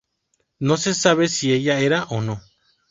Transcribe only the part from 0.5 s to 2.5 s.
No se sabe si ella era o no.